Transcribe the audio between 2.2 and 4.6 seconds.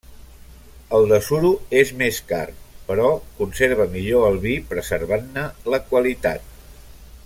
car, però conserva millor el vi,